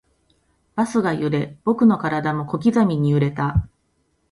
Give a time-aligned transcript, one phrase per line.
[0.73, 3.69] バスが揺れ、僕の体も小刻みに揺れた